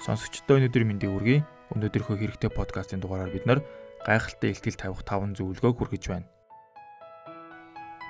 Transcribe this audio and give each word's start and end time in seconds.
Сонсогчдоо 0.00 0.56
өнөөдөр 0.56 0.84
мэндийг 0.88 1.12
хүргэе. 1.12 1.44
Өнөөдрийнхөө 1.76 2.16
хэрэгтэй 2.16 2.48
подкастын 2.48 3.04
дугаараар 3.04 3.36
бид 3.36 3.44
нар 3.44 3.60
гайхалтай 4.00 4.56
ихтгэл 4.56 4.80
тавих 4.80 5.04
5 5.04 5.36
зөвлөгөөг 5.36 5.76
хүргэж 5.76 6.04
байна. 6.08 6.24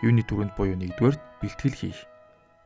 Юуны 0.06 0.22
түрүүнд 0.22 0.54
буюу 0.54 0.78
нэгдүгээр 0.78 1.18
бэлтгэл 1.42 1.74
хийх. 1.74 2.06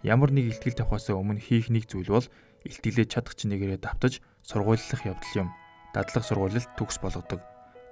Ямар 0.05 0.29
нэг 0.29 0.53
ихтгэл 0.53 0.77
тавихаас 0.77 1.09
өмнө 1.09 1.41
хийх 1.41 1.73
нэг 1.73 1.89
зүйл 1.89 2.12
бол 2.12 2.29
ихтгэлээ 2.69 3.09
чадах 3.09 3.33
чинээрээ 3.41 3.80
давтаж 3.80 4.21
сургуулилах 4.45 5.02
явдал 5.09 5.34
юм. 5.41 5.48
Дадлах 5.97 6.25
сургуулилт 6.29 6.69
төгс 6.77 7.01
болгодог. 7.01 7.41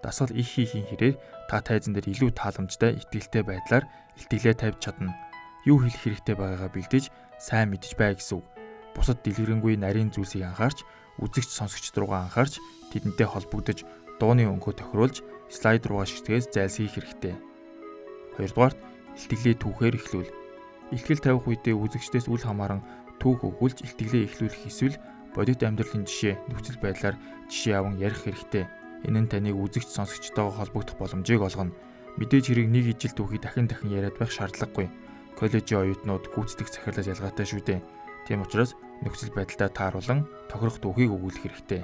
Дасгал 0.04 0.36
их 0.36 0.52
хийхийн 0.52 0.84
хэрээр 0.84 1.16
та 1.48 1.64
тайзан 1.64 1.96
дээр 1.96 2.12
илүү 2.12 2.36
тааламжтай 2.36 3.00
ихтгэлтэй 3.00 3.40
байдлаар 3.40 3.88
ихтгэлээ 4.20 4.54
тавьж 4.60 4.84
чадна. 4.84 5.16
Юу 5.64 5.80
хэлэх 5.80 5.96
хэрэгтэй 6.12 6.36
байгаагаа 6.36 6.70
бэлдэж 6.76 7.08
сайн 7.40 7.72
мэдж 7.72 7.96
бай 7.96 8.12
гэсэн 8.20 8.36
үг. 8.36 8.46
Бусад 8.92 9.24
дэлгэрэнгүй 9.24 9.80
нарийн 9.80 10.12
зүйлсийг 10.12 10.44
анхаарч 10.44 10.84
үзэгч 11.20 11.50
сонсогчд 11.52 11.96
руугаа 11.98 12.28
анхаарч 12.28 12.62
тэдэнтэй 12.94 13.28
холбогдож 13.28 13.84
дууны 14.16 14.48
өнгөө 14.48 14.72
тохируулж 14.80 15.20
слайд 15.52 15.84
руугаа 15.84 16.08
шигтгэс 16.08 16.48
зайлсхийх 16.54 16.96
хэрэгтэй. 16.96 17.34
Хоёрдугаарт 18.36 18.78
илтгэлээ 19.18 19.54
түүхээр 19.60 19.94
эхлүүл. 20.00 20.30
Илтгэл 20.92 21.20
тавих 21.20 21.44
үедээ 21.48 21.76
үзэгчдээс 21.76 22.26
үл 22.32 22.40
хамааран 22.40 22.80
түүх 23.20 23.44
өгүүлж 23.44 23.84
илтгэлээ 23.84 24.24
эхлүүлэх 24.28 24.68
эсвэл 24.68 24.96
бодит 25.36 25.60
амьдралын 25.64 26.04
жишээ 26.04 26.36
нөхцөл 26.48 26.80
байдлаар 26.80 27.16
жишээ 27.48 27.74
аван 27.76 27.96
ярих 28.00 28.24
хэрэгтэй. 28.24 28.64
Энэ 29.08 29.20
нь 29.24 29.30
таныг 29.32 29.56
үзэгч 29.56 29.88
сонсогчтойгоо 29.88 30.52
холбогдох 30.52 30.96
боломжийг 30.96 31.40
олгоно. 31.44 31.76
Мэдээж 32.20 32.52
хэрэг 32.52 32.68
нэг 32.68 32.84
ижил 32.92 33.16
түүхийг 33.16 33.40
дахин 33.40 33.68
дахин 33.68 33.92
яриад 33.92 34.16
байх 34.20 34.32
шаардлагагүй. 34.32 34.88
Коллежийн 35.36 35.80
оюутнууд 35.80 36.28
гүйцэтгэх 36.28 36.68
захирлаж 36.68 37.06
ялгаатай 37.08 37.46
шүү 37.48 37.60
дээ. 37.64 37.80
Тийм 38.28 38.44
учраас 38.44 38.76
нөхцөл 39.02 39.34
байдлаа 39.34 39.68
тааруулан 39.68 40.26
тохирох 40.48 40.78
дүүхийг 40.78 41.10
өгүүлэх 41.10 41.42
хэрэгтэй. 41.42 41.82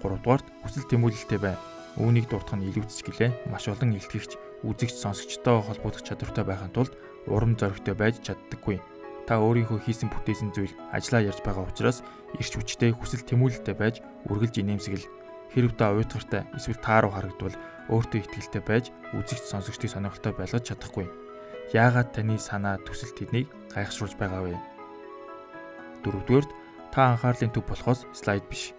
3 0.00 0.22
дугаарт 0.22 0.46
хүсэл 0.62 0.86
тэмүүлэлтэй 0.86 1.40
бай. 1.42 1.56
Үүнийг 1.98 2.30
дуртах 2.30 2.54
нь 2.54 2.70
илүүцч 2.70 3.02
гэлээ 3.02 3.50
маш 3.50 3.66
олон 3.66 3.98
илтгэгч 3.98 4.38
үзэгч 4.62 4.94
сонсогчтой 5.02 5.58
холбогдох 5.62 6.06
чадвартай 6.06 6.44
байхын 6.46 6.70
тулд 6.70 6.94
урам 7.26 7.58
зоригтой 7.58 7.94
байж 7.98 8.22
чаддаггүй. 8.22 8.78
Та 9.26 9.42
өөрийнхөө 9.42 9.82
хийсэн 9.82 10.08
бүтээсэн 10.08 10.54
зүйл 10.54 10.72
ажлаа 10.94 11.26
ярьж 11.26 11.42
байгаа 11.42 11.66
учраас 11.66 12.06
ирч 12.38 12.54
хүчтэй 12.54 12.94
хүсэл 12.94 13.26
тэмүүлэлтэй 13.26 13.74
байж 13.74 14.00
үргэлж 14.30 14.62
инээмсэгэл 14.62 15.06
хэрв 15.52 15.72
та 15.74 15.92
уйтгартай 15.92 16.46
эсвэл 16.56 16.80
тааруу 16.80 17.12
харагдвал 17.12 17.56
өөртөө 17.92 18.18
ихтгэлтэй 18.24 18.62
байж 18.64 18.84
үзэгч 19.18 19.44
сонсогчдыг 19.50 19.90
сонирхолтой 19.92 20.32
байлгаж 20.32 20.64
чадахгүй. 20.70 21.10
Яагаад 21.76 22.16
таны 22.16 22.40
санаа 22.40 22.80
төсөл 22.80 23.12
тэднийг 23.12 23.52
гайхшруулж 23.72 24.16
байгаа 24.16 24.48
вэ? 24.48 24.77
Дөрөвдүгээрт 26.04 26.50
та 26.92 27.14
анхаарлын 27.14 27.52
төв 27.52 27.64
болохоос 27.66 28.06
слайд 28.12 28.44
биш. 28.50 28.72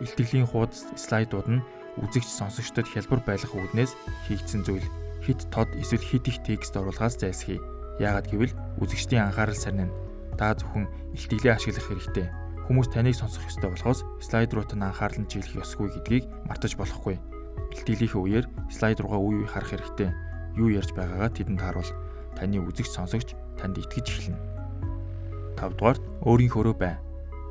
Илтгэлийн 0.00 0.48
хуудас 0.48 0.88
слайдууд 0.96 1.48
нь 1.48 1.64
үзэгч 2.00 2.28
сонсогчдод 2.28 2.88
хялбар 2.88 3.20
байлгах 3.24 3.52
үүднээс 3.52 3.92
хийгдсэн 4.28 4.64
зүйл. 4.64 4.88
Хит 5.22 5.46
тод 5.52 5.68
эсвэл 5.76 6.02
хит 6.02 6.26
их 6.28 6.42
текст 6.42 6.74
оруулахаас 6.76 7.20
зайлсхий. 7.20 7.60
Яагаад 8.00 8.26
гэвэл 8.32 8.56
үзэгчдийн 8.80 9.28
анхаарал 9.28 9.54
сарнина. 9.54 9.92
Та 10.40 10.56
зөвхөн 10.56 10.88
илтгэлээ 11.14 11.54
ашиглах 11.54 11.86
хэрэгтэй. 11.86 12.26
Хүмүүс 12.66 12.88
таныг 12.88 13.14
сонсох 13.14 13.44
ёстой 13.46 13.70
болохоос 13.70 14.00
слайд 14.24 14.50
руу 14.56 14.64
тань 14.64 14.82
анхаарал 14.82 15.20
нь 15.20 15.28
чиглэх 15.28 15.62
ёсгүй 15.62 15.92
гэдгийг 15.92 16.24
мартаж 16.48 16.74
болохгүй. 16.80 17.20
Илтгэлийнхээ 17.76 18.22
үеэр 18.22 18.46
слайд 18.72 18.98
руугаа 19.04 19.20
үе 19.20 19.44
үе 19.44 19.48
харах 19.50 19.76
хэрэгтэй. 19.76 20.10
Юу 20.56 20.72
ярьж 20.72 20.96
байгаагаа 20.96 21.30
тэдэнд 21.30 21.60
харуул. 21.60 21.90
Таны 22.32 22.64
үзэгч 22.64 22.90
сонсогч 22.96 23.36
танд 23.60 23.76
итгэж 23.76 24.06
эхэлнэ. 24.08 24.61
5 25.56 25.78
дугаарт 25.78 26.02
өөрийнхөөрөө 26.26 26.76
бай. 26.78 26.96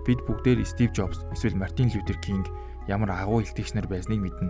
Бид 0.06 0.20
бүгдээр 0.26 0.66
Стив 0.66 0.90
Джобс 0.92 1.26
эсвэл 1.34 1.58
Мартин 1.58 1.92
Лютер 1.94 2.18
Кинг 2.22 2.50
ямар 2.90 3.14
агуу 3.14 3.42
илтгэгчнэр 3.46 3.86
байсныг 3.86 4.18
мэднэ. 4.18 4.50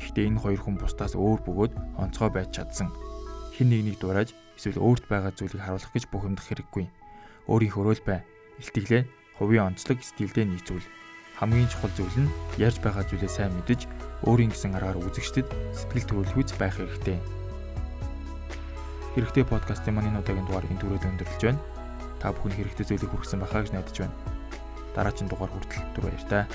Гэхдээ 0.00 0.28
энэ 0.32 0.40
хоёр 0.40 0.60
хүн 0.60 0.76
бусдаас 0.80 1.12
өөр 1.16 1.40
бөгөөд 1.44 1.72
онцгой 2.00 2.30
байж 2.32 2.56
чадсан. 2.56 2.88
Хин 3.52 3.68
нэгнийг 3.72 4.00
дуурайж 4.00 4.32
эсвэл 4.56 4.80
өөрт 4.80 5.04
байгаа 5.08 5.32
зүйлийг 5.36 5.60
харуулах 5.60 5.92
гэж 5.92 6.04
бухимдах 6.08 6.46
хэрэггүй. 6.48 6.84
Өөрийнхөөрөө 7.48 7.94
л 8.00 8.06
бай. 8.08 8.20
Илтгэлээ 8.60 9.02
хувийн 9.36 9.72
онцлог 9.72 10.00
стилдээ 10.00 10.48
нийцүүл. 10.48 10.86
Хамгийн 11.36 11.68
чухал 11.68 11.92
зүйл 11.92 12.16
нь 12.24 12.32
ярьж 12.56 12.80
байгаа 12.80 13.04
зүйлээ 13.04 13.28
сайн 13.28 13.52
мэдэж 13.52 13.84
өөрийн 14.24 14.52
гэсэн 14.52 14.72
аргаар 14.72 14.96
үзэгчдэд 15.04 15.48
сэтгэл 15.76 16.08
төрөлхүйц 16.08 16.56
байх 16.56 16.80
хэрэгтэй. 16.80 17.20
Хэрэгтэй 19.12 19.44
подкастын 19.44 19.92
маань 19.92 20.08
энэ 20.08 20.24
удаагийн 20.24 20.48
дугаар 20.48 20.64
энэ 20.64 20.80
түрээд 20.80 21.04
өндөрлөж 21.04 21.42
байна 21.44 21.60
та 22.20 22.32
бүхэн 22.32 22.56
хэрэгтэй 22.56 22.86
зүйлийг 22.86 23.10
хүргэсэн 23.12 23.40
байхаа 23.42 23.62
гэж 23.64 23.72
найдаж 23.72 23.96
байна. 24.00 24.16
Дараагийн 24.96 25.28
дугаар 25.28 25.52
хүртэл 25.52 25.84
түр 25.92 26.04
баяр 26.08 26.24
та. 26.28 26.46